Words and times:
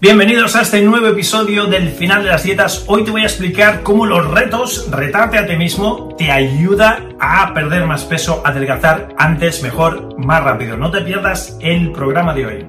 Bienvenidos 0.00 0.54
a 0.54 0.62
este 0.62 0.80
nuevo 0.80 1.08
episodio 1.08 1.66
del 1.66 1.88
final 1.88 2.22
de 2.22 2.28
las 2.28 2.44
dietas. 2.44 2.84
Hoy 2.86 3.02
te 3.02 3.10
voy 3.10 3.22
a 3.22 3.24
explicar 3.24 3.82
cómo 3.82 4.06
los 4.06 4.30
retos, 4.30 4.88
retarte 4.92 5.38
a 5.38 5.46
ti 5.48 5.56
mismo, 5.56 6.14
te 6.16 6.30
ayuda 6.30 7.02
a 7.18 7.52
perder 7.52 7.84
más 7.84 8.04
peso, 8.04 8.40
adelgazar 8.44 9.08
antes, 9.18 9.60
mejor, 9.60 10.16
más 10.16 10.44
rápido. 10.44 10.76
No 10.76 10.92
te 10.92 11.00
pierdas 11.00 11.58
el 11.60 11.90
programa 11.90 12.32
de 12.32 12.46
hoy. 12.46 12.66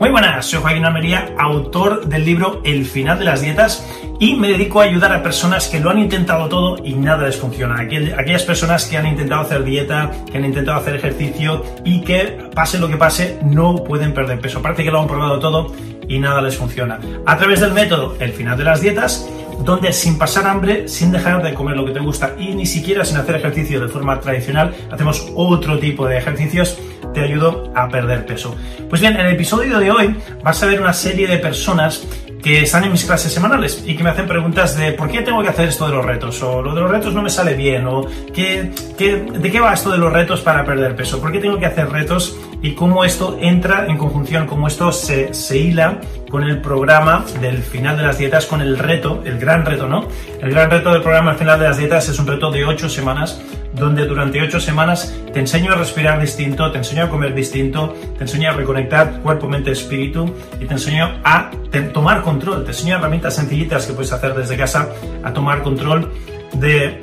Muy 0.00 0.10
buenas, 0.10 0.46
soy 0.46 0.60
Joaquín 0.62 0.86
Almería, 0.86 1.34
autor 1.36 2.06
del 2.06 2.24
libro 2.24 2.62
El 2.64 2.86
final 2.86 3.18
de 3.18 3.26
las 3.26 3.42
dietas 3.42 3.86
y 4.20 4.34
me 4.34 4.48
dedico 4.48 4.80
a 4.80 4.84
ayudar 4.84 5.12
a 5.12 5.22
personas 5.22 5.68
que 5.68 5.80
lo 5.80 5.90
han 5.90 5.98
intentado 5.98 6.48
todo 6.48 6.76
y 6.84 6.94
nada 6.94 7.26
les 7.26 7.36
funciona. 7.36 7.80
Aquellas 7.80 8.42
personas 8.44 8.86
que 8.86 8.96
han 8.96 9.06
intentado 9.06 9.42
hacer 9.42 9.64
dieta, 9.64 10.10
que 10.30 10.38
han 10.38 10.44
intentado 10.44 10.78
hacer 10.78 10.96
ejercicio 10.96 11.64
y 11.84 12.00
que 12.00 12.38
pase 12.54 12.78
lo 12.78 12.88
que 12.88 12.96
pase 12.96 13.38
no 13.44 13.76
pueden 13.84 14.12
perder 14.12 14.40
peso. 14.40 14.60
Parece 14.60 14.84
que 14.84 14.90
lo 14.90 15.00
han 15.00 15.06
probado 15.06 15.38
todo 15.38 15.72
y 16.08 16.18
nada 16.18 16.40
les 16.40 16.56
funciona. 16.56 16.98
A 17.26 17.36
través 17.36 17.60
del 17.60 17.72
método 17.72 18.16
El 18.18 18.32
final 18.32 18.56
de 18.56 18.64
las 18.64 18.80
dietas 18.80 19.28
donde 19.64 19.92
sin 19.92 20.18
pasar 20.18 20.46
hambre, 20.46 20.88
sin 20.88 21.10
dejar 21.10 21.42
de 21.42 21.52
comer 21.52 21.76
lo 21.76 21.84
que 21.84 21.92
te 21.92 22.00
gusta 22.00 22.34
y 22.38 22.54
ni 22.54 22.64
siquiera 22.64 23.04
sin 23.04 23.16
hacer 23.16 23.36
ejercicio 23.36 23.80
de 23.80 23.88
forma 23.88 24.20
tradicional, 24.20 24.74
hacemos 24.90 25.30
otro 25.34 25.78
tipo 25.78 26.06
de 26.06 26.18
ejercicios 26.18 26.78
te 27.12 27.20
ayudo 27.20 27.72
a 27.74 27.88
perder 27.88 28.26
peso. 28.26 28.54
Pues 28.88 29.00
bien, 29.00 29.14
en 29.14 29.26
el 29.26 29.32
episodio 29.32 29.78
de 29.78 29.90
hoy 29.90 30.14
vas 30.42 30.62
a 30.62 30.66
ver 30.66 30.80
una 30.80 30.92
serie 30.92 31.26
de 31.26 31.38
personas 31.38 32.04
que 32.48 32.62
están 32.62 32.82
en 32.84 32.92
mis 32.92 33.04
clases 33.04 33.30
semanales 33.30 33.82
y 33.84 33.94
que 33.94 34.02
me 34.02 34.08
hacen 34.08 34.26
preguntas 34.26 34.74
de 34.74 34.92
por 34.92 35.10
qué 35.10 35.20
tengo 35.20 35.42
que 35.42 35.50
hacer 35.50 35.68
esto 35.68 35.86
de 35.86 35.92
los 35.92 36.02
retos, 36.02 36.42
o 36.42 36.62
lo 36.62 36.74
de 36.74 36.80
los 36.80 36.90
retos 36.90 37.12
no 37.12 37.20
me 37.20 37.28
sale 37.28 37.52
bien, 37.52 37.86
o 37.86 38.06
¿qué, 38.32 38.72
de 38.96 39.50
qué 39.50 39.60
va 39.60 39.74
esto 39.74 39.90
de 39.90 39.98
los 39.98 40.10
retos 40.10 40.40
para 40.40 40.64
perder 40.64 40.96
peso, 40.96 41.20
por 41.20 41.30
qué 41.30 41.40
tengo 41.40 41.58
que 41.58 41.66
hacer 41.66 41.90
retos 41.90 42.38
y 42.62 42.72
cómo 42.72 43.04
esto 43.04 43.36
entra 43.38 43.84
en 43.86 43.98
conjunción, 43.98 44.46
cómo 44.46 44.66
esto 44.66 44.92
se, 44.92 45.34
se 45.34 45.58
hila 45.58 46.00
con 46.30 46.42
el 46.42 46.62
programa 46.62 47.22
del 47.38 47.58
final 47.58 47.98
de 47.98 48.04
las 48.04 48.16
dietas, 48.16 48.46
con 48.46 48.62
el 48.62 48.78
reto, 48.78 49.20
el 49.26 49.38
gran 49.38 49.66
reto, 49.66 49.86
¿no? 49.86 50.08
El 50.40 50.50
gran 50.50 50.70
reto 50.70 50.90
del 50.90 51.02
programa 51.02 51.32
del 51.32 51.38
final 51.40 51.60
de 51.60 51.68
las 51.68 51.76
dietas 51.76 52.08
es 52.08 52.18
un 52.18 52.26
reto 52.26 52.50
de 52.50 52.64
8 52.64 52.88
semanas 52.88 53.42
donde 53.78 54.06
durante 54.06 54.42
ocho 54.42 54.60
semanas 54.60 55.14
te 55.32 55.40
enseño 55.40 55.72
a 55.72 55.76
respirar 55.76 56.20
distinto, 56.20 56.70
te 56.70 56.78
enseño 56.78 57.04
a 57.04 57.08
comer 57.08 57.34
distinto, 57.34 57.94
te 58.16 58.24
enseño 58.24 58.50
a 58.50 58.52
reconectar 58.52 59.20
cuerpo, 59.20 59.48
mente, 59.48 59.70
espíritu 59.70 60.34
y 60.60 60.66
te 60.66 60.74
enseño 60.74 61.20
a 61.24 61.50
tomar 61.92 62.22
control, 62.22 62.64
te 62.64 62.70
enseño 62.70 62.96
herramientas 62.96 63.36
sencillitas 63.36 63.86
que 63.86 63.92
puedes 63.92 64.12
hacer 64.12 64.34
desde 64.34 64.56
casa 64.56 64.88
a 65.22 65.32
tomar 65.32 65.62
control 65.62 66.12
de, 66.54 67.00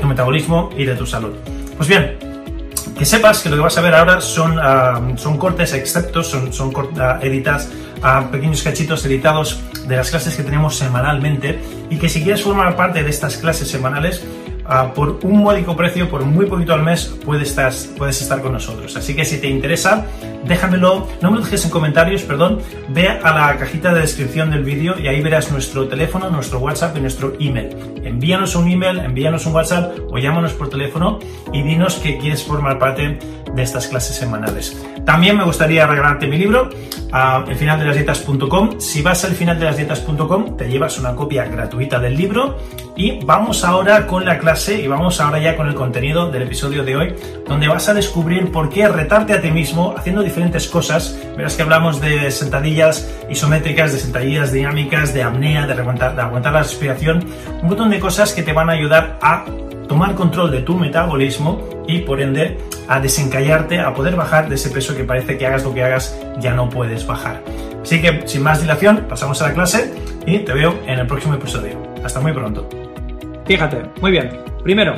tu 0.00 0.06
metabolismo 0.06 0.70
y 0.76 0.84
de 0.84 0.94
tu 0.94 1.06
salud. 1.06 1.32
Pues 1.76 1.88
bien, 1.88 2.18
que 2.96 3.04
sepas 3.04 3.42
que 3.42 3.48
lo 3.48 3.56
que 3.56 3.62
vas 3.62 3.76
a 3.78 3.80
ver 3.80 3.94
ahora 3.94 4.20
son, 4.20 4.58
ah, 4.60 5.00
son 5.16 5.38
cortes 5.38 5.72
exceptos, 5.72 6.28
son, 6.28 6.68
uh, 6.68 7.22
editas, 7.22 7.70
uh, 7.98 8.30
pequeños 8.30 8.62
cachitos 8.62 9.04
editados 9.06 9.60
de 9.86 9.96
las 9.96 10.10
clases 10.10 10.36
que 10.36 10.42
tenemos 10.42 10.76
semanalmente 10.76 11.58
y 11.90 11.96
que 11.96 12.08
si 12.08 12.22
quieres 12.22 12.42
formar 12.42 12.76
parte 12.76 13.02
de 13.02 13.10
estas 13.10 13.38
clases 13.38 13.68
semanales, 13.68 14.22
Ah, 14.64 14.92
por 14.94 15.18
un 15.22 15.42
módico 15.42 15.76
precio, 15.76 16.08
por 16.08 16.24
muy 16.24 16.46
poquito 16.46 16.72
al 16.72 16.82
mes, 16.82 17.18
puedes 17.24 17.48
estar, 17.48 17.72
puedes 17.96 18.20
estar 18.22 18.40
con 18.40 18.52
nosotros. 18.52 18.96
Así 18.96 19.14
que 19.14 19.24
si 19.24 19.38
te 19.38 19.48
interesa, 19.48 20.06
déjamelo, 20.44 21.08
no 21.20 21.30
me 21.30 21.38
lo 21.38 21.44
dejes 21.44 21.64
en 21.64 21.70
comentarios, 21.70 22.22
perdón, 22.22 22.58
ve 22.88 23.08
a 23.08 23.32
la 23.32 23.56
cajita 23.56 23.92
de 23.92 24.00
descripción 24.00 24.50
del 24.50 24.64
vídeo 24.64 24.98
y 24.98 25.08
ahí 25.08 25.20
verás 25.20 25.50
nuestro 25.50 25.88
teléfono, 25.88 26.30
nuestro 26.30 26.60
WhatsApp 26.60 26.96
y 26.96 27.00
nuestro 27.00 27.34
email. 27.40 27.70
Envíanos 28.04 28.54
un 28.54 28.70
email, 28.70 29.00
envíanos 29.00 29.46
un 29.46 29.54
WhatsApp 29.54 29.98
o 30.10 30.18
llámanos 30.18 30.52
por 30.52 30.68
teléfono 30.68 31.18
y 31.52 31.62
dinos 31.62 31.96
que 31.96 32.18
quieres 32.18 32.44
formar 32.44 32.78
parte 32.78 33.18
de 33.54 33.62
estas 33.62 33.88
clases 33.88 34.16
semanales. 34.16 34.76
También 35.04 35.36
me 35.36 35.44
gustaría 35.44 35.86
regalarte 35.86 36.26
mi 36.26 36.38
libro, 36.38 36.70
a 37.12 37.44
elfinaldelasdietas.com. 37.46 38.80
Si 38.80 39.02
vas 39.02 39.24
al 39.24 39.32
finaldelasdietas.com, 39.32 40.56
te 40.56 40.68
llevas 40.68 40.98
una 40.98 41.14
copia 41.14 41.44
gratuita 41.44 41.98
del 41.98 42.16
libro 42.16 42.58
y 42.96 43.24
vamos 43.24 43.64
ahora 43.64 44.06
con 44.06 44.24
la 44.24 44.38
clase 44.38 44.80
y 44.80 44.86
vamos 44.86 45.20
ahora 45.20 45.38
ya 45.38 45.56
con 45.56 45.68
el 45.68 45.74
contenido 45.74 46.30
del 46.30 46.42
episodio 46.42 46.84
de 46.84 46.96
hoy, 46.96 47.14
donde 47.46 47.68
vas 47.68 47.88
a 47.88 47.94
descubrir 47.94 48.50
por 48.50 48.70
qué 48.70 48.88
retarte 48.88 49.34
a 49.34 49.40
ti 49.40 49.50
mismo 49.50 49.94
haciendo 49.96 50.22
diferentes 50.22 50.68
cosas. 50.68 51.18
Verás 51.36 51.54
que 51.54 51.62
hablamos 51.62 52.00
de 52.00 52.30
sentadillas 52.30 53.10
isométricas, 53.28 53.92
de 53.92 53.98
sentadillas 53.98 54.52
dinámicas, 54.52 55.12
de 55.12 55.22
apnea, 55.22 55.66
de 55.66 55.72
aguantar, 55.74 56.16
de 56.16 56.22
aguantar 56.22 56.52
la 56.52 56.62
respiración, 56.62 57.24
un 57.62 57.68
montón 57.68 57.90
de 57.90 58.00
cosas 58.00 58.32
que 58.32 58.42
te 58.42 58.52
van 58.52 58.70
a 58.70 58.72
ayudar 58.72 59.18
a 59.20 59.44
tomar 59.92 60.14
control 60.14 60.50
de 60.50 60.62
tu 60.62 60.78
metabolismo 60.78 61.68
y 61.86 61.98
por 61.98 62.22
ende 62.22 62.56
a 62.88 62.98
desencallarte, 62.98 63.78
a 63.78 63.92
poder 63.92 64.16
bajar 64.16 64.48
de 64.48 64.54
ese 64.54 64.70
peso 64.70 64.96
que 64.96 65.04
parece 65.04 65.36
que 65.36 65.46
hagas 65.46 65.64
lo 65.64 65.74
que 65.74 65.84
hagas 65.84 66.18
ya 66.40 66.54
no 66.54 66.70
puedes 66.70 67.06
bajar. 67.06 67.42
Así 67.82 68.00
que 68.00 68.26
sin 68.26 68.42
más 68.42 68.62
dilación, 68.62 69.04
pasamos 69.06 69.42
a 69.42 69.48
la 69.48 69.52
clase 69.52 69.92
y 70.24 70.38
te 70.38 70.54
veo 70.54 70.78
en 70.86 70.98
el 70.98 71.06
próximo 71.06 71.34
episodio. 71.34 71.76
Hasta 72.02 72.20
muy 72.20 72.32
pronto. 72.32 72.66
Fíjate, 73.44 73.82
muy 74.00 74.12
bien. 74.12 74.30
Primero, 74.62 74.94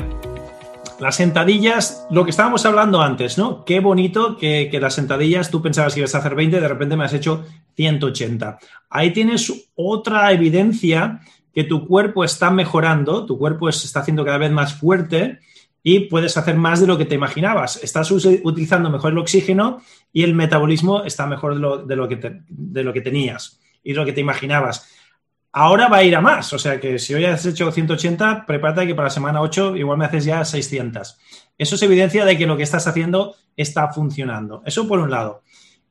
las 1.00 1.16
sentadillas, 1.16 2.06
lo 2.08 2.22
que 2.22 2.30
estábamos 2.30 2.64
hablando 2.64 3.02
antes, 3.02 3.36
¿no? 3.36 3.64
Qué 3.64 3.80
bonito 3.80 4.36
que, 4.36 4.70
las 4.80 4.94
sentadillas, 4.94 5.50
tú 5.50 5.60
pensabas 5.60 5.94
que 5.94 6.00
ibas 6.00 6.14
a 6.14 6.18
hacer 6.18 6.36
20, 6.36 6.60
de 6.60 6.68
repente 6.68 6.96
me 6.96 7.02
has 7.02 7.14
hecho 7.14 7.44
180. 7.74 8.60
Ahí 8.90 9.12
tienes 9.12 9.70
otra 9.74 10.30
evidencia 10.30 11.18
que 11.54 11.64
tu 11.64 11.86
cuerpo 11.86 12.24
está 12.24 12.50
mejorando, 12.50 13.24
tu 13.24 13.38
cuerpo 13.38 13.70
se 13.70 13.86
está 13.86 14.00
haciendo 14.00 14.24
cada 14.24 14.38
vez 14.38 14.50
más 14.50 14.74
fuerte 14.74 15.38
y 15.82 16.00
puedes 16.00 16.36
hacer 16.36 16.56
más 16.56 16.80
de 16.80 16.86
lo 16.86 16.98
que 16.98 17.04
te 17.04 17.14
imaginabas. 17.14 17.82
Estás 17.82 18.10
utilizando 18.10 18.90
mejor 18.90 19.12
el 19.12 19.18
oxígeno 19.18 19.82
y 20.12 20.24
el 20.24 20.34
metabolismo 20.34 21.04
está 21.04 21.26
mejor 21.26 21.54
de 21.54 21.96
lo, 21.96 22.08
que, 22.08 22.40
de 22.48 22.82
lo 22.82 22.92
que 22.92 23.00
tenías 23.00 23.60
y 23.84 23.92
de 23.92 23.96
lo 23.96 24.04
que 24.04 24.12
te 24.12 24.20
imaginabas. 24.20 24.90
Ahora 25.52 25.86
va 25.86 25.98
a 25.98 26.02
ir 26.02 26.16
a 26.16 26.20
más, 26.20 26.52
o 26.52 26.58
sea 26.58 26.80
que 26.80 26.98
si 26.98 27.14
hoy 27.14 27.26
has 27.26 27.46
hecho 27.46 27.70
180, 27.70 28.44
prepárate 28.44 28.88
que 28.88 28.94
para 28.96 29.06
la 29.06 29.10
semana 29.10 29.40
8 29.40 29.76
igual 29.76 29.98
me 29.98 30.06
haces 30.06 30.24
ya 30.24 30.44
600. 30.44 31.16
Eso 31.56 31.74
es 31.76 31.82
evidencia 31.82 32.24
de 32.24 32.36
que 32.36 32.46
lo 32.46 32.56
que 32.56 32.64
estás 32.64 32.88
haciendo 32.88 33.36
está 33.56 33.92
funcionando. 33.92 34.62
Eso 34.66 34.88
por 34.88 34.98
un 34.98 35.12
lado. 35.12 35.42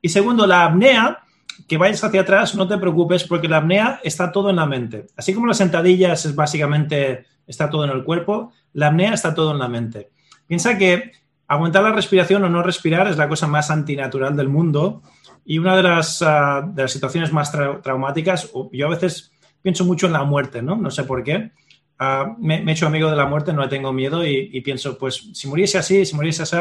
Y 0.02 0.10
segundo, 0.10 0.46
la 0.46 0.66
apnea 0.66 1.23
que 1.68 1.78
vayas 1.78 2.02
hacia 2.04 2.22
atrás, 2.22 2.54
no 2.54 2.68
te 2.68 2.78
preocupes 2.78 3.24
porque 3.24 3.48
la 3.48 3.58
apnea 3.58 4.00
está 4.02 4.32
todo 4.32 4.50
en 4.50 4.56
la 4.56 4.66
mente. 4.66 5.06
Así 5.16 5.34
como 5.34 5.46
las 5.46 5.58
sentadillas 5.58 6.24
es 6.26 6.34
básicamente 6.34 7.26
está 7.46 7.70
todo 7.70 7.84
en 7.84 7.90
el 7.90 8.04
cuerpo, 8.04 8.52
la 8.72 8.88
apnea 8.88 9.14
está 9.14 9.34
todo 9.34 9.52
en 9.52 9.58
la 9.58 9.68
mente. 9.68 10.10
Piensa 10.46 10.76
que 10.78 11.12
aguantar 11.46 11.82
la 11.82 11.92
respiración 11.92 12.44
o 12.44 12.48
no 12.48 12.62
respirar 12.62 13.08
es 13.08 13.16
la 13.16 13.28
cosa 13.28 13.46
más 13.46 13.70
antinatural 13.70 14.36
del 14.36 14.48
mundo 14.48 15.02
y 15.44 15.58
una 15.58 15.76
de 15.76 15.82
las, 15.82 16.22
ah, 16.22 16.62
de 16.66 16.82
las 16.82 16.92
situaciones 16.92 17.32
más 17.32 17.52
traumáticas, 17.52 18.50
yo 18.72 18.86
a 18.86 18.90
veces 18.90 19.32
pienso 19.62 19.84
mucho 19.84 20.06
en 20.06 20.12
la 20.12 20.24
muerte, 20.24 20.62
¿no? 20.62 20.76
No 20.76 20.90
sé 20.90 21.04
por 21.04 21.22
qué. 21.22 21.50
Ah, 21.98 22.34
me, 22.38 22.62
he 22.62 22.72
hecho 22.72 22.86
amigo 22.86 23.10
de 23.10 23.16
la 23.16 23.26
muerte, 23.26 23.52
no 23.52 23.62
le 23.62 23.68
tengo 23.68 23.92
miedo 23.92 24.26
y, 24.26 24.50
y 24.52 24.60
pienso, 24.62 24.98
pues 24.98 25.30
si 25.32 25.48
muriese 25.48 25.78
así, 25.78 26.04
si 26.04 26.14
muriese 26.14 26.42
así, 26.42 26.56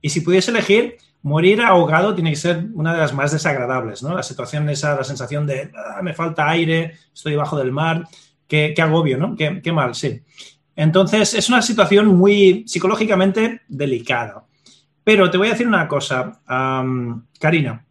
y 0.00 0.10
si 0.10 0.20
pudiese 0.20 0.50
elegir, 0.50 0.96
morir 1.24 1.62
ahogado 1.62 2.14
tiene 2.14 2.30
que 2.30 2.36
ser 2.36 2.66
una 2.74 2.92
de 2.92 2.98
las 2.98 3.14
más 3.14 3.32
desagradables, 3.32 4.02
¿no? 4.02 4.14
La 4.14 4.22
situación 4.22 4.68
esa, 4.68 4.94
la 4.94 5.04
sensación 5.04 5.46
de 5.46 5.70
ah, 5.74 6.02
me 6.02 6.12
falta 6.12 6.48
aire, 6.50 6.98
estoy 7.14 7.32
debajo 7.32 7.56
del 7.56 7.72
mar, 7.72 8.06
qué, 8.46 8.74
agobio, 8.78 9.16
¿no? 9.16 9.34
Qué, 9.34 9.72
mal, 9.72 9.94
sí. 9.94 10.20
Entonces, 10.76 11.32
es 11.32 11.48
una 11.48 11.62
situación 11.62 12.08
muy 12.08 12.64
psicológicamente 12.68 13.62
delicada. 13.68 14.44
Pero 15.02 15.30
te 15.30 15.38
voy 15.38 15.48
a 15.48 15.52
decir 15.52 15.66
una 15.66 15.88
cosa, 15.88 16.40
Karina. 17.40 17.86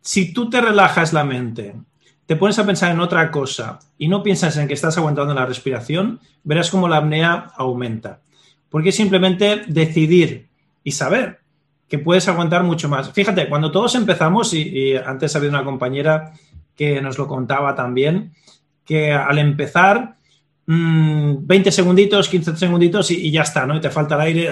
Si 0.00 0.32
tú 0.32 0.50
te 0.50 0.60
relajas 0.60 1.12
la 1.12 1.22
mente, 1.22 1.76
te 2.26 2.34
pones 2.34 2.58
a 2.58 2.66
pensar 2.66 2.90
en 2.90 3.00
otra 3.00 3.30
cosa 3.30 3.78
y 3.96 4.08
no 4.08 4.24
piensas 4.24 4.56
en 4.56 4.66
que 4.66 4.74
estás 4.74 4.98
aguantando 4.98 5.34
la 5.34 5.46
respiración, 5.46 6.18
verás 6.42 6.68
cómo 6.68 6.88
la 6.88 6.96
apnea 6.96 7.52
aumenta. 7.56 8.22
Porque 8.70 8.90
simplemente 8.90 9.62
decidir 9.68 10.48
y 10.82 10.90
saber 10.90 11.43
que 11.94 12.00
puedes 12.00 12.26
aguantar 12.26 12.64
mucho 12.64 12.88
más. 12.88 13.12
Fíjate, 13.12 13.48
cuando 13.48 13.70
todos 13.70 13.94
empezamos, 13.94 14.52
y, 14.52 14.96
antes 14.96 15.36
había 15.36 15.48
una 15.48 15.62
compañera 15.62 16.32
que 16.74 17.00
nos 17.00 17.16
lo 17.18 17.28
contaba 17.28 17.76
también, 17.76 18.32
que 18.84 19.12
al 19.12 19.38
empezar, 19.38 20.16
20 20.66 21.46
mm, 21.46 21.72
segunditos, 21.72 22.28
15 22.28 22.56
segunditos 22.56 23.12
y, 23.12 23.30
ya 23.30 23.42
está, 23.42 23.64
¿no? 23.64 23.76
Y 23.76 23.80
te 23.80 23.90
falta 23.90 24.16
el 24.16 24.20
aire. 24.22 24.50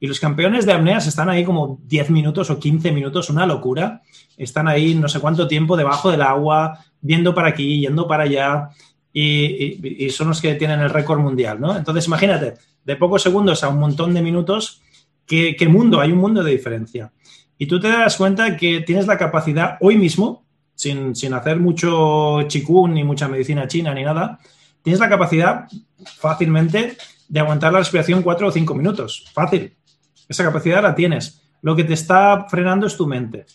y 0.00 0.06
los 0.06 0.20
campeones 0.20 0.66
de 0.66 0.74
apneas 0.74 1.06
están 1.06 1.30
ahí 1.30 1.46
como 1.46 1.80
10 1.86 2.10
minutos 2.10 2.50
o 2.50 2.58
15 2.58 2.92
minutos, 2.92 3.30
una 3.30 3.46
locura. 3.46 4.02
Están 4.36 4.68
ahí 4.68 4.94
no 4.94 5.08
sé 5.08 5.20
cuánto 5.20 5.48
tiempo 5.48 5.78
debajo 5.78 6.10
del 6.10 6.20
agua, 6.20 6.78
viendo 7.00 7.34
para 7.34 7.48
aquí, 7.48 7.80
yendo 7.80 8.06
para 8.06 8.24
allá. 8.24 8.68
Y, 9.14 10.10
son 10.10 10.28
los 10.28 10.42
que 10.42 10.56
tienen 10.56 10.80
el 10.80 10.90
récord 10.90 11.20
mundial, 11.20 11.58
¿no? 11.58 11.74
Entonces, 11.74 12.06
imagínate, 12.06 12.56
de 12.84 12.96
pocos 12.96 13.22
segundos 13.22 13.64
a 13.64 13.70
un 13.70 13.78
montón 13.78 14.12
de 14.12 14.20
minutos, 14.20 14.82
¿qué, 15.28 15.68
mundo? 15.68 16.00
Hay 16.00 16.10
un 16.10 16.18
mundo 16.18 16.42
de 16.42 16.52
diferencia. 16.52 17.12
Y 17.58 17.66
tú 17.66 17.78
te 17.78 17.88
das 17.88 18.16
cuenta 18.16 18.56
que 18.56 18.80
tienes 18.80 19.06
la 19.06 19.18
capacidad 19.18 19.76
hoy 19.80 19.96
mismo, 19.96 20.44
sin, 20.74 21.14
sin 21.14 21.34
hacer 21.34 21.58
mucho 21.58 22.42
chikun 22.42 22.94
ni 22.94 23.04
mucha 23.04 23.28
medicina 23.28 23.66
china 23.66 23.92
ni 23.94 24.04
nada, 24.04 24.38
tienes 24.82 25.00
la 25.00 25.08
capacidad 25.08 25.66
fácilmente 26.18 26.96
de 27.28 27.40
aguantar 27.40 27.72
la 27.72 27.80
respiración 27.80 28.22
cuatro 28.22 28.48
o 28.48 28.50
cinco 28.50 28.74
minutos. 28.74 29.26
Fácil. 29.34 29.76
Esa 30.28 30.44
capacidad 30.44 30.82
la 30.82 30.94
tienes. 30.94 31.42
Lo 31.62 31.74
que 31.74 31.84
te 31.84 31.94
está 31.94 32.46
frenando 32.48 32.86
es 32.86 32.96
tu 32.96 33.06
mente. 33.06 33.46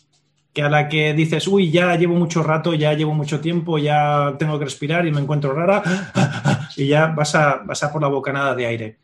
Que 0.53 0.61
a 0.61 0.69
la 0.69 0.87
que 0.87 1.13
dices, 1.13 1.47
uy, 1.47 1.71
ya 1.71 1.95
llevo 1.95 2.15
mucho 2.15 2.43
rato, 2.43 2.73
ya 2.75 2.93
llevo 2.93 3.13
mucho 3.13 3.39
tiempo, 3.39 3.79
ya 3.79 4.35
tengo 4.37 4.59
que 4.59 4.65
respirar 4.65 5.07
y 5.07 5.11
me 5.11 5.21
encuentro 5.21 5.53
rara, 5.53 5.81
y 6.77 6.87
ya 6.87 7.07
vas 7.07 7.33
a, 7.33 7.61
vas 7.65 7.81
a 7.81 7.91
por 7.91 8.01
la 8.01 8.07
bocanada 8.07 8.53
de 8.53 8.65
aire. 8.67 8.97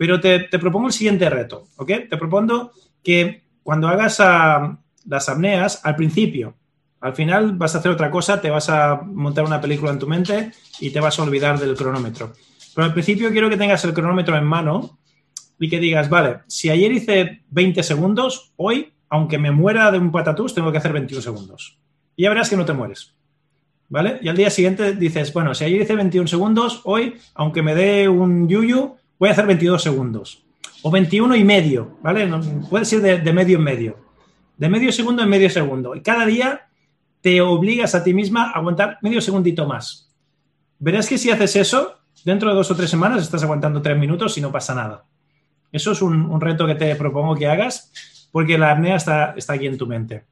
Pero 0.00 0.18
te, 0.18 0.48
propongo 0.58 0.86
el 0.86 0.94
siguiente 0.94 1.28
reto, 1.28 1.68
¿ok? 1.76 1.88
Te 2.08 2.16
propongo 2.16 2.72
que 3.04 3.42
cuando 3.62 3.86
hagas 3.86 4.18
ah, 4.20 4.78
las 5.04 5.28
apneas, 5.28 5.84
al 5.84 5.94
principio, 5.94 6.54
al 7.02 7.14
final 7.14 7.52
vas 7.52 7.74
a 7.74 7.80
hacer 7.80 7.90
otra 7.90 8.10
cosa, 8.10 8.40
te 8.40 8.48
vas 8.48 8.70
a 8.70 9.02
montar 9.04 9.44
una 9.44 9.60
película 9.60 9.92
en 9.92 9.98
tu 9.98 10.06
mente 10.06 10.52
y 10.80 10.88
te 10.88 11.00
vas 11.00 11.18
a 11.18 11.22
olvidar 11.22 11.58
del 11.58 11.76
cronómetro. 11.76 12.32
Pero 12.74 12.86
al 12.86 12.94
principio 12.94 13.30
quiero 13.30 13.50
que 13.50 13.58
tengas 13.58 13.84
el 13.84 13.92
cronómetro 13.92 14.38
en 14.38 14.44
mano 14.44 14.98
y 15.58 15.68
que 15.68 15.78
digas, 15.78 16.08
vale, 16.08 16.38
si 16.46 16.70
ayer 16.70 16.92
hice 16.92 17.42
20 17.50 17.82
segundos, 17.82 18.54
hoy, 18.56 18.94
aunque 19.10 19.36
me 19.36 19.50
muera 19.50 19.90
de 19.90 19.98
un 19.98 20.10
patatús, 20.10 20.54
tengo 20.54 20.72
que 20.72 20.78
hacer 20.78 20.94
21 20.94 21.20
segundos. 21.20 21.78
Y 22.16 22.22
ya 22.22 22.30
verás 22.30 22.48
que 22.48 22.56
no 22.56 22.64
te 22.64 22.72
mueres. 22.72 23.14
¿Vale? 23.90 24.18
Y 24.22 24.28
al 24.30 24.36
día 24.38 24.48
siguiente 24.48 24.94
dices, 24.94 25.30
bueno, 25.34 25.54
si 25.54 25.64
ayer 25.64 25.82
hice 25.82 25.94
21 25.94 26.26
segundos, 26.26 26.80
hoy, 26.84 27.18
aunque 27.34 27.60
me 27.60 27.74
dé 27.74 28.08
un 28.08 28.48
yuyu, 28.48 28.96
voy 29.20 29.28
a 29.28 29.32
hacer 29.32 29.46
22 29.46 29.80
segundos. 29.80 30.42
O 30.82 30.90
21 30.90 31.36
y 31.36 31.44
medio, 31.44 31.98
¿vale? 32.02 32.28
puede 32.68 32.86
ser 32.86 33.02
de, 33.02 33.18
de 33.18 33.32
medio 33.32 33.58
en 33.58 33.64
medio. 33.64 33.98
De 34.56 34.68
medio 34.68 34.90
segundo 34.90 35.22
en 35.22 35.28
medio 35.28 35.50
segundo. 35.50 35.94
Y 35.94 36.00
cada 36.00 36.24
día 36.24 36.68
te 37.20 37.40
obligas 37.42 37.94
a 37.94 38.02
ti 38.02 38.14
misma 38.14 38.50
a 38.50 38.58
aguantar 38.58 38.98
medio 39.02 39.20
segundito 39.20 39.66
más. 39.66 40.10
Verás 40.78 41.06
que 41.06 41.18
si 41.18 41.30
haces 41.30 41.54
eso, 41.56 41.98
dentro 42.24 42.48
de 42.48 42.56
dos 42.56 42.70
o 42.70 42.76
tres 42.76 42.88
semanas 42.88 43.22
estás 43.22 43.42
aguantando 43.42 43.82
tres 43.82 43.98
minutos 43.98 44.36
y 44.38 44.40
no 44.40 44.50
pasa 44.50 44.74
nada. 44.74 45.04
Eso 45.70 45.92
es 45.92 46.02
un, 46.02 46.40
reto 46.40 46.66
que 46.66 46.74
te 46.74 46.96
propongo 46.96 47.36
que 47.36 47.46
hagas 47.46 47.92
porque 48.32 48.56
la 48.56 48.72
apnea 48.72 48.96
está, 48.96 49.34
está 49.36 49.52
aquí 49.52 49.66
en 49.66 49.76
tu 49.76 49.86
mente. 49.86 50.24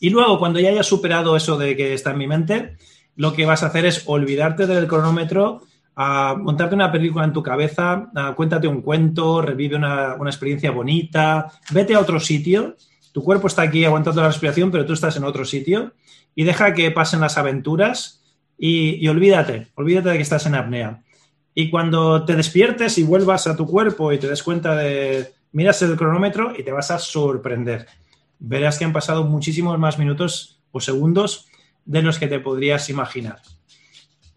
Y 0.00 0.10
luego, 0.10 0.38
cuando 0.38 0.60
ya 0.60 0.70
hayas 0.70 0.86
superado 0.86 1.36
eso 1.36 1.58
de 1.58 1.76
que 1.76 1.92
está 1.92 2.12
en 2.12 2.18
mi 2.18 2.26
mente, 2.26 2.76
lo 3.16 3.34
que 3.34 3.46
vas 3.46 3.62
a 3.62 3.66
hacer 3.66 3.84
es 3.84 4.04
olvidarte 4.06 4.66
del 4.66 4.86
cronómetro, 4.86 5.62
a 6.00 6.36
montarte 6.36 6.76
una 6.76 6.92
película 6.92 7.24
en 7.24 7.32
tu 7.32 7.42
cabeza, 7.42 8.10
cuéntate 8.36 8.68
un 8.68 8.82
cuento, 8.82 9.42
revive 9.42 9.74
una, 9.74 10.14
una, 10.14 10.30
experiencia 10.30 10.70
bonita, 10.70 11.50
vete 11.72 11.94
a 11.94 12.00
otro 12.00 12.20
sitio 12.20 12.76
tu 13.18 13.24
cuerpo 13.24 13.48
está 13.48 13.62
aquí 13.62 13.84
aguantando 13.84 14.20
la 14.20 14.28
respiración, 14.28 14.70
pero 14.70 14.86
tú 14.86 14.92
estás 14.92 15.16
en 15.16 15.24
otro 15.24 15.44
sitio 15.44 15.92
y 16.36 16.44
deja 16.44 16.72
que 16.72 16.90
pasen 16.92 17.20
las 17.20 17.36
aventuras 17.36 18.22
y, 18.56 19.06
olvídate, 19.08 19.68
olvídate 19.74 20.10
de 20.10 20.16
que 20.16 20.22
estás 20.22 20.46
en 20.46 20.54
apnea. 20.54 21.02
Y 21.52 21.68
cuando 21.70 22.24
te 22.24 22.36
despiertes 22.36 22.96
y 22.98 23.02
vuelvas 23.02 23.48
a 23.48 23.56
tu 23.56 23.66
cuerpo 23.66 24.12
y 24.12 24.18
te 24.18 24.28
des 24.28 24.42
cuenta 24.42 24.76
de, 24.76 25.32
miras 25.50 25.82
el 25.82 25.96
cronómetro 25.96 26.52
y 26.56 26.62
te 26.62 26.70
vas 26.70 26.92
a 26.92 27.00
sorprender. 27.00 27.86
Verás 28.38 28.78
que 28.78 28.84
han 28.84 28.92
pasado 28.92 29.24
muchísimos 29.24 29.76
más 29.80 29.98
minutos 29.98 30.60
o 30.70 30.80
segundos 30.80 31.46
de 31.84 32.02
los 32.02 32.20
que 32.20 32.28
te 32.28 32.38
podrías 32.38 32.88
imaginar. 32.88 33.40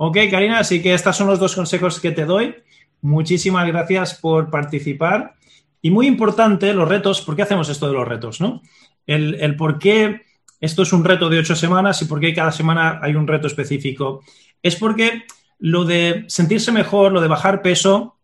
Ok, 0.03 0.17
Karina, 0.31 0.57
así 0.57 0.81
que 0.81 0.95
estos 0.95 1.15
son 1.15 1.27
los 1.27 1.37
dos 1.37 1.53
consejos 1.53 1.99
que 1.99 2.09
te 2.09 2.25
doy. 2.25 2.55
Muchísimas 3.01 3.67
gracias 3.67 4.15
por 4.15 4.49
participar 4.49 5.35
y 5.79 5.91
muy 5.91 6.07
importante, 6.07 6.73
los 6.73 6.89
retos, 6.89 7.21
¿por 7.21 7.35
qué 7.35 7.43
hacemos 7.43 7.69
esto 7.69 7.85
de 7.85 7.93
los 7.93 8.07
retos? 8.07 8.41
¿no? 8.41 8.63
El, 9.05 9.55
por 9.57 9.77
qué 9.77 10.21
esto 10.59 10.81
es 10.81 10.91
un 10.91 11.05
reto 11.05 11.29
de 11.29 11.37
ocho 11.37 11.55
semanas 11.55 12.01
y 12.01 12.05
por 12.05 12.19
qué 12.19 12.33
cada 12.33 12.51
semana 12.51 12.97
hay 12.99 13.13
un 13.13 13.27
reto 13.27 13.45
específico. 13.45 14.23
Es 14.63 14.75
porque 14.75 15.25
lo 15.59 15.85
de 15.85 16.25
sentirse 16.29 16.71
mejor, 16.71 17.11
lo 17.11 17.21
de 17.21 17.27
bajar 17.27 17.61
peso, 17.61 18.17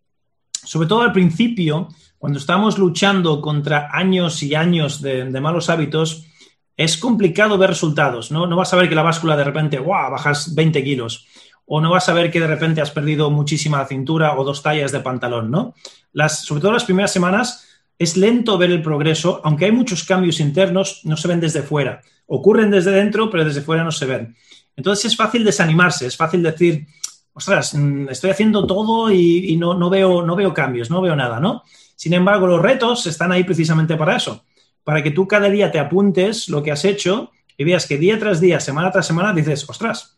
sobre 0.51 0.87
todo 0.87 1.03
al 1.03 1.13
principio, 1.13 1.89
cuando 2.17 2.39
estamos 2.39 2.79
luchando 2.79 3.39
contra 3.39 3.89
años 3.91 4.41
y 4.41 4.55
años 4.55 4.99
de, 4.99 5.25
malos 5.39 5.69
hábitos, 5.69 6.25
es 6.75 6.97
complicado 6.97 7.55
ver 7.59 7.69
resultados, 7.69 8.31
¿no? 8.31 8.47
No 8.47 8.55
vas 8.55 8.73
a 8.73 8.77
ver 8.77 8.89
que 8.89 8.95
la 8.95 9.03
báscula 9.03 9.37
de 9.37 9.43
repente, 9.43 9.77
¡guau!, 9.77 10.09
bajas 10.09 10.55
20 10.55 10.83
kilos 10.83 11.27
o 11.67 11.81
no 11.81 11.91
vas 11.91 12.07
a 12.07 12.13
ver 12.13 12.31
que 12.31 12.39
de 12.39 12.47
repente 12.47 12.81
has 12.81 12.91
perdido 12.91 13.29
muchísima 13.29 13.85
cintura 13.85 14.39
o 14.39 14.43
dos 14.45 14.63
tallas 14.63 14.93
de 14.93 15.01
pantalón, 15.01 15.51
¿no? 15.51 15.75
Las, 16.13 16.45
sobre 16.45 16.61
todo 16.61 16.71
las 16.71 16.85
primeras 16.85 17.11
semanas 17.11 17.67
es 17.99 18.15
lento 18.15 18.57
ver 18.57 18.71
el 18.71 18.81
progreso, 18.81 19.41
aunque 19.43 19.65
hay 19.65 19.71
muchos 19.71 20.05
cambios 20.05 20.39
internos, 20.39 21.01
no 21.03 21.17
se 21.17 21.27
ven 21.27 21.41
desde 21.41 21.61
fuera. 21.61 22.01
Ocurren 22.25 22.71
desde 22.71 22.91
dentro, 22.91 23.29
pero 23.29 23.43
desde 23.43 23.61
fuera 23.61 23.83
no 23.83 23.91
se 23.91 24.05
ven. 24.05 24.35
Entonces 24.77 25.05
es 25.05 25.17
fácil 25.17 25.43
desanimarse, 25.43 26.07
es 26.07 26.15
fácil 26.15 26.41
decir, 26.41 26.87
ostras, 27.33 27.73
mm, 27.73 28.09
estoy 28.09 28.29
haciendo 28.29 28.65
todo 28.65 29.11
y, 29.11 29.57
no, 29.57 29.73
no, 29.73 29.89
veo, 29.89 30.25
no 30.25 30.35
veo 30.37 30.53
cambios, 30.53 30.89
no 30.89 31.01
veo 31.01 31.15
nada, 31.15 31.39
¿no? 31.39 31.63
Sin 31.95 32.13
embargo, 32.13 32.47
los 32.47 32.61
retos 32.61 33.07
están 33.07 33.31
ahí 33.33 33.43
precisamente 33.43 33.97
para 33.97 34.15
eso, 34.15 34.45
para 34.85 35.03
que 35.03 35.11
tú 35.11 35.27
cada 35.27 35.49
día 35.49 35.69
te 35.69 35.79
apuntes 35.79 36.47
lo 36.47 36.63
que 36.63 36.71
has 36.71 36.85
hecho 36.85 37.31
y 37.57 37.65
veas 37.65 37.87
que 37.87 37.97
día 37.97 38.17
tras 38.19 38.39
día, 38.39 38.59
semana 38.59 38.91
tras 38.91 39.07
semana, 39.07 39.33
dices, 39.33 39.67
ostras, 39.67 40.16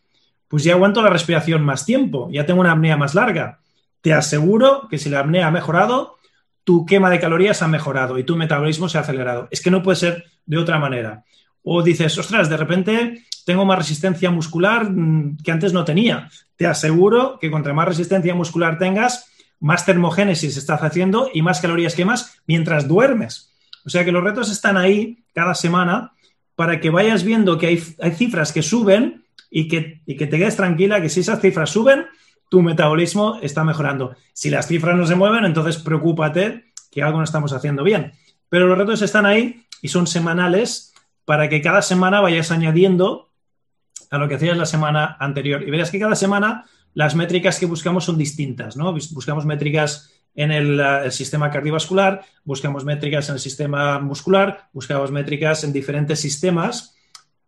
pues 0.50 0.64
ya 0.64 0.72
aguanto 0.72 1.00
la 1.00 1.10
respiración 1.10 1.64
más 1.64 1.86
tiempo, 1.86 2.28
ya 2.32 2.44
tengo 2.44 2.60
una 2.60 2.72
apnea 2.72 2.96
más 2.96 3.14
larga. 3.14 3.60
Te 4.00 4.12
aseguro 4.12 4.88
que 4.90 4.98
si 4.98 5.08
la 5.08 5.20
apnea 5.20 5.46
ha 5.46 5.52
mejorado, 5.52 6.16
tu 6.64 6.84
quema 6.84 7.08
de 7.08 7.20
calorías 7.20 7.62
ha 7.62 7.68
mejorado 7.68 8.18
y 8.18 8.24
tu 8.24 8.34
metabolismo 8.34 8.88
se 8.88 8.98
ha 8.98 9.02
acelerado. 9.02 9.46
Es 9.52 9.60
que 9.60 9.70
no 9.70 9.80
puede 9.80 9.94
ser 9.94 10.24
de 10.46 10.58
otra 10.58 10.80
manera. 10.80 11.22
O 11.62 11.84
dices, 11.84 12.18
ostras, 12.18 12.50
de 12.50 12.56
repente 12.56 13.24
tengo 13.46 13.64
más 13.64 13.78
resistencia 13.78 14.32
muscular 14.32 14.90
mm, 14.90 15.36
que 15.44 15.52
antes 15.52 15.72
no 15.72 15.84
tenía. 15.84 16.28
Te 16.56 16.66
aseguro 16.66 17.38
que 17.38 17.48
contra 17.48 17.72
más 17.72 17.86
resistencia 17.86 18.34
muscular 18.34 18.76
tengas, 18.76 19.30
más 19.60 19.86
termogénesis 19.86 20.56
estás 20.56 20.82
haciendo 20.82 21.30
y 21.32 21.42
más 21.42 21.60
calorías 21.60 21.94
quemas 21.94 22.40
mientras 22.48 22.88
duermes. 22.88 23.52
O 23.86 23.88
sea 23.88 24.04
que 24.04 24.10
los 24.10 24.24
retos 24.24 24.50
están 24.50 24.76
ahí 24.76 25.22
cada 25.32 25.54
semana 25.54 26.10
para 26.56 26.80
que 26.80 26.90
vayas 26.90 27.22
viendo 27.22 27.56
que 27.56 27.68
hay, 27.68 27.84
hay 28.00 28.10
cifras 28.10 28.52
que 28.52 28.62
suben 28.62 29.19
y 29.50 29.68
que, 29.68 30.02
que 30.06 30.26
te 30.26 30.38
quedes 30.38 30.56
tranquila 30.56 31.02
que 31.02 31.08
si 31.08 31.20
esas 31.20 31.40
cifras 31.40 31.70
suben, 31.70 32.06
tu 32.48 32.62
metabolismo 32.62 33.38
está 33.42 33.64
mejorando. 33.64 34.14
Si 34.32 34.50
las 34.50 34.66
cifras 34.66 34.96
no 34.96 35.06
se 35.06 35.16
mueven, 35.16 35.44
entonces 35.44 35.78
preocúpate 35.78 36.72
que 36.90 37.02
algo 37.02 37.18
no 37.18 37.24
estamos 37.24 37.52
haciendo 37.52 37.82
bien. 37.82 38.12
Pero 38.48 38.66
los 38.66 38.78
retos 38.78 39.02
están 39.02 39.26
ahí 39.26 39.66
y 39.82 39.88
son 39.88 40.06
semanales 40.06 40.94
para 41.24 41.48
que 41.48 41.60
cada 41.60 41.82
semana 41.82 42.20
vayas 42.20 42.50
añadiendo 42.50 43.30
a 44.10 44.18
lo 44.18 44.28
que 44.28 44.34
hacías 44.34 44.56
la 44.56 44.66
semana 44.66 45.16
anterior. 45.20 45.62
Y 45.62 45.70
verás 45.70 45.90
que 45.90 46.00
cada 46.00 46.16
semana 46.16 46.64
las 46.94 47.14
métricas 47.14 47.58
que 47.58 47.66
buscamos 47.66 48.04
son 48.04 48.18
distintas, 48.18 48.76
¿no? 48.76 48.92
Buscamos 48.92 49.46
métricas 49.46 50.12
en 50.34 50.50
el, 50.50 50.80
el, 50.80 51.12
sistema 51.12 51.50
cardiovascular, 51.50 52.22
buscamos 52.44 52.84
métricas 52.84 53.28
en 53.28 53.34
el 53.34 53.40
sistema 53.40 54.00
muscular, 54.00 54.68
buscamos 54.72 55.10
métricas 55.10 55.62
en 55.64 55.72
diferentes 55.72 56.20
sistemas 56.20 56.96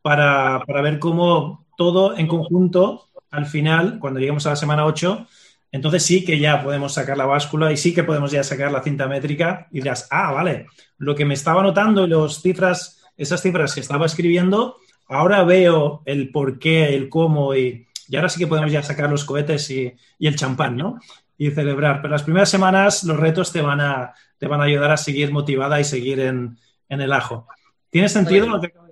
para, 0.01 0.63
para 0.67 0.83
ver 0.83 0.99
cómo 0.99 1.67
todo 1.83 2.17
en 2.17 2.29
conjunto, 2.29 3.09
al 3.31 3.47
final, 3.47 3.99
cuando 3.99 4.21
lleguemos 4.21 4.47
a 4.47 4.51
la 4.51 4.57
semana 4.57 4.87
8, 4.87 5.27
entonces 5.73 6.05
sí 6.05 6.25
que 6.25 6.39
ya 6.39 6.63
podemos 6.63 6.95
sacar 6.95 7.17
la 7.17 7.27
báscula 7.27 7.73
y 7.73 7.77
sí 7.77 7.93
que 7.93 8.05
podemos 8.05 8.31
ya 8.31 8.45
sacar 8.45 8.71
la 8.71 8.83
cinta 8.83 9.09
métrica 9.09 9.67
y 9.73 9.81
dirás, 9.81 10.07
ah, 10.11 10.31
vale, 10.31 10.67
lo 10.99 11.15
que 11.17 11.25
me 11.25 11.35
estaba 11.35 11.63
notando 11.63 12.05
y 12.05 12.09
las 12.09 12.41
cifras, 12.41 13.03
esas 13.17 13.43
cifras 13.43 13.75
que 13.75 13.81
estaba 13.81 14.07
escribiendo, 14.07 14.77
ahora 15.09 15.43
veo 15.43 16.03
el 16.05 16.31
por 16.31 16.59
qué, 16.59 16.95
el 16.95 17.09
cómo 17.09 17.57
y, 17.57 17.89
y 18.07 18.17
ahora 18.17 18.29
sí 18.29 18.39
que 18.39 18.47
podemos 18.47 18.71
ya 18.71 18.83
sacar 18.83 19.11
los 19.11 19.25
cohetes 19.25 19.69
y, 19.71 19.93
y, 20.19 20.27
el 20.27 20.37
champán, 20.37 20.77
¿no? 20.77 21.01
Y 21.37 21.51
celebrar. 21.51 22.01
Pero 22.01 22.13
las 22.13 22.23
primeras 22.23 22.51
semanas 22.51 23.03
los 23.03 23.19
retos 23.19 23.51
te 23.51 23.63
van 23.63 23.81
a, 23.81 24.13
te 24.39 24.47
van 24.47 24.61
a 24.61 24.65
ayudar 24.65 24.93
a 24.93 24.97
seguir 24.97 25.33
motivada 25.33 25.81
y 25.81 25.85
seguir 25.85 26.21
en, 26.21 26.59
en 26.89 27.01
el 27.01 27.13
ajo. 27.13 27.49
¿Tiene 27.91 28.09
sentido 28.09 28.47
lo 28.47 28.61
que 28.61 28.69
acabo? 28.69 28.92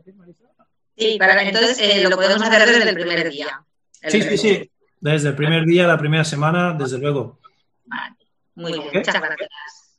Sí, 1.00 1.16
para 1.18 1.42
entonces 1.42 1.78
eh, 1.80 2.02
lo 2.02 2.14
podemos 2.14 2.42
hacer 2.42 2.68
desde 2.68 2.90
el 2.90 2.94
primer 2.94 3.30
día. 3.30 3.64
sí, 4.06 4.20
sí, 4.22 4.36
sí. 4.36 4.70
Desde 5.00 5.30
el 5.30 5.34
primer 5.34 5.64
día, 5.64 5.86
la 5.86 5.96
primera 5.96 6.24
semana, 6.24 6.74
desde 6.74 6.98
luego. 6.98 7.40
Vale. 7.86 8.16
Muy 8.54 8.72
bien, 8.72 8.90
muchas 8.92 9.14
gracias. 9.14 9.48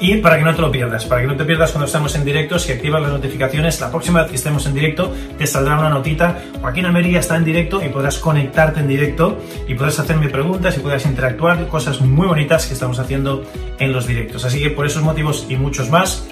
y 0.00 0.16
para 0.18 0.38
que 0.38 0.44
no 0.44 0.54
te 0.54 0.60
lo 0.60 0.70
pierdas, 0.70 1.04
para 1.06 1.22
que 1.22 1.26
no 1.26 1.36
te 1.36 1.44
pierdas 1.44 1.72
cuando 1.72 1.86
estamos 1.86 2.14
en 2.14 2.24
directo, 2.24 2.58
si 2.58 2.72
activas 2.72 3.02
las 3.02 3.10
notificaciones, 3.10 3.80
la 3.80 3.90
próxima 3.90 4.22
vez 4.22 4.30
que 4.30 4.36
estemos 4.36 4.64
en 4.66 4.74
directo 4.74 5.12
te 5.36 5.46
saldrá 5.46 5.78
una 5.78 5.88
notita. 5.88 6.42
Joaquín 6.60 6.86
Almería 6.86 7.20
está 7.20 7.36
en 7.36 7.44
directo 7.44 7.82
y 7.84 7.88
podrás 7.88 8.18
conectarte 8.18 8.80
en 8.80 8.88
directo 8.88 9.38
y 9.66 9.74
podrás 9.74 9.98
hacerme 9.98 10.28
preguntas 10.28 10.76
y 10.76 10.80
podrás 10.80 11.04
interactuar, 11.06 11.66
cosas 11.68 12.00
muy 12.00 12.26
bonitas 12.26 12.66
que 12.66 12.74
estamos 12.74 12.98
haciendo 12.98 13.44
en 13.78 13.92
los 13.92 14.06
directos. 14.06 14.44
Así 14.44 14.62
que 14.62 14.70
por 14.70 14.86
esos 14.86 15.02
motivos 15.02 15.46
y 15.48 15.56
muchos 15.56 15.90
más, 15.90 16.28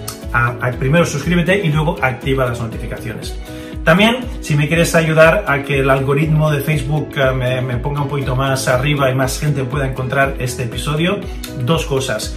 primero 0.79 1.05
suscríbete 1.05 1.65
y 1.65 1.71
luego 1.71 1.97
activa 2.01 2.47
las 2.47 2.61
notificaciones. 2.61 3.37
También, 3.87 4.17
si 4.41 4.57
me 4.57 4.67
quieres 4.67 4.97
ayudar 4.97 5.45
a 5.47 5.63
que 5.63 5.79
el 5.79 5.91
algoritmo 5.91 6.51
de 6.51 6.61
Facebook 6.61 7.11
eh, 7.15 7.61
me, 7.61 7.77
ponga 7.77 8.03
un 8.03 8.09
poquito 8.09 8.35
más 8.35 8.67
arriba 8.67 9.09
y 9.13 9.15
más 9.15 9.39
gente 9.39 9.63
pueda 9.63 9.87
encontrar 9.87 10.35
este 10.41 10.65
episodio, 10.65 11.21
dos 11.65 11.87
cosas. 11.87 12.37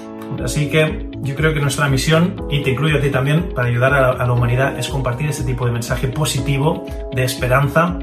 Así 0.43 0.69
que 0.69 1.09
yo 1.21 1.35
creo 1.35 1.53
que 1.53 1.59
nuestra 1.59 1.87
misión, 1.87 2.47
y 2.49 2.63
te 2.63 2.71
incluyo 2.71 2.97
a 2.97 3.01
ti 3.01 3.09
también, 3.09 3.49
para 3.53 3.67
ayudar 3.67 3.93
a 3.93 4.25
la, 4.25 4.33
humanidad, 4.33 4.77
es 4.77 4.87
compartir 4.87 5.29
este 5.29 5.43
tipo 5.43 5.65
de 5.65 5.71
mensaje 5.71 6.07
positivo, 6.07 6.85
de 7.13 7.23
esperanza, 7.23 7.99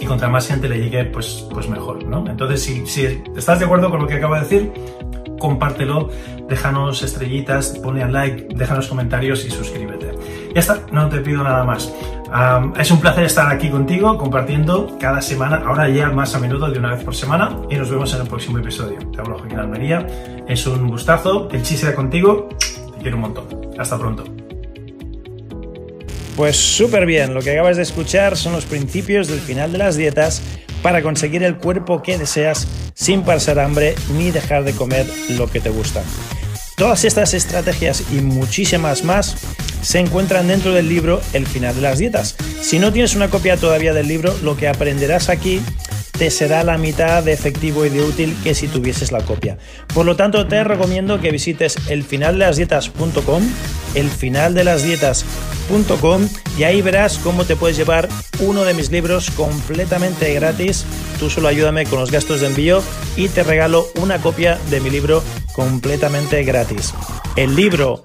y 0.00 0.06
contra 0.06 0.28
más 0.28 0.48
gente 0.48 0.68
le 0.68 0.78
llegue, 0.78 1.04
pues, 1.04 1.46
pues 1.50 1.68
mejor, 1.68 2.04
¿no? 2.04 2.28
Entonces, 2.28 2.62
si, 2.62 2.86
si 2.86 3.22
estás 3.36 3.58
de 3.58 3.64
acuerdo 3.64 3.90
con 3.90 4.00
lo 4.00 4.06
que 4.06 4.14
acabo 4.14 4.34
de 4.34 4.40
decir, 4.40 4.72
compártelo, 5.38 6.10
déjanos 6.48 7.02
estrellitas, 7.02 7.78
ponle 7.82 8.02
al 8.02 8.12
like, 8.12 8.48
déjanos 8.54 8.88
comentarios 8.88 9.44
y 9.44 9.50
suscríbete. 9.50 10.13
Ya 10.54 10.60
está, 10.60 10.80
no 10.92 11.08
te 11.08 11.18
pido 11.18 11.42
nada 11.42 11.64
más. 11.64 11.92
es 12.78 12.90
un 12.92 13.00
placer 13.00 13.24
estar 13.24 13.52
aquí 13.52 13.68
contigo 13.70 14.16
compartiendo 14.16 14.96
cada 15.00 15.20
semana, 15.20 15.60
ahora 15.66 15.88
ya 15.88 16.10
más 16.10 16.32
a 16.36 16.38
menudo 16.38 16.70
de 16.70 16.78
una 16.78 16.94
vez 16.94 17.02
por 17.02 17.14
semana 17.14 17.58
y 17.68 17.74
nos 17.74 17.90
vemos 17.90 18.14
en 18.14 18.20
el 18.20 18.28
próximo 18.28 18.58
episodio. 18.58 18.98
Te 19.10 19.20
hablo 19.20 19.36
Joaquín 19.36 19.58
Almería, 19.58 20.06
es 20.46 20.64
un 20.68 20.86
gustazo, 20.86 21.48
el 21.50 21.62
chiste 21.62 21.92
contigo, 21.92 22.48
te 22.94 23.02
quiero 23.02 23.16
un 23.16 23.22
montón. 23.22 23.46
Hasta 23.76 23.98
pronto. 23.98 24.24
Pues 26.36 26.56
súper 26.56 27.04
bien, 27.04 27.34
lo 27.34 27.40
que 27.40 27.50
acabas 27.50 27.76
de 27.76 27.82
escuchar 27.82 28.36
son 28.36 28.52
los 28.52 28.64
principios 28.64 29.26
del 29.26 29.40
final 29.40 29.72
de 29.72 29.78
las 29.78 29.96
dietas 29.96 30.40
para 30.82 31.02
conseguir 31.02 31.42
el 31.42 31.56
cuerpo 31.56 32.00
que 32.00 32.16
deseas 32.16 32.68
sin 32.94 33.22
pasar 33.22 33.58
hambre 33.58 33.96
ni 34.16 34.30
dejar 34.30 34.62
de 34.62 34.72
comer 34.72 35.06
lo 35.30 35.48
que 35.48 35.58
te 35.58 35.70
gusta. 35.70 36.02
Todas 36.76 37.04
estas 37.04 37.34
estrategias 37.34 38.04
y 38.12 38.20
muchísimas 38.20 39.02
más 39.04 39.56
se 39.84 40.00
encuentran 40.00 40.48
dentro 40.48 40.72
del 40.72 40.88
libro 40.88 41.20
El 41.34 41.46
final 41.46 41.74
de 41.74 41.82
las 41.82 41.98
dietas. 41.98 42.36
Si 42.62 42.78
no 42.78 42.90
tienes 42.92 43.14
una 43.14 43.28
copia 43.28 43.58
todavía 43.58 43.92
del 43.92 44.08
libro, 44.08 44.34
lo 44.42 44.56
que 44.56 44.66
aprenderás 44.66 45.28
aquí 45.28 45.60
te 46.18 46.30
será 46.30 46.64
la 46.64 46.78
mitad 46.78 47.22
de 47.22 47.32
efectivo 47.32 47.84
y 47.84 47.90
de 47.90 48.02
útil 48.02 48.34
que 48.42 48.54
si 48.54 48.66
tuvieses 48.68 49.12
la 49.12 49.20
copia. 49.20 49.58
Por 49.92 50.06
lo 50.06 50.16
tanto, 50.16 50.46
te 50.46 50.64
recomiendo 50.64 51.20
que 51.20 51.30
visites 51.30 51.76
elfinaldelasdietas.com, 51.88 53.42
elfinaldelasdietas.com 53.94 56.28
y 56.56 56.62
ahí 56.62 56.80
verás 56.82 57.18
cómo 57.18 57.44
te 57.44 57.56
puedes 57.56 57.76
llevar 57.76 58.08
uno 58.40 58.64
de 58.64 58.74
mis 58.74 58.90
libros 58.90 59.30
completamente 59.32 60.32
gratis. 60.34 60.86
Tú 61.18 61.30
solo 61.30 61.48
ayúdame 61.48 61.84
con 61.84 61.98
los 62.00 62.10
gastos 62.10 62.40
de 62.40 62.46
envío 62.46 62.82
y 63.16 63.28
te 63.28 63.42
regalo 63.42 63.86
una 64.00 64.22
copia 64.22 64.58
de 64.70 64.80
mi 64.80 64.88
libro 64.90 65.22
completamente 65.54 66.42
gratis. 66.44 66.94
El 67.36 67.54
libro 67.56 68.04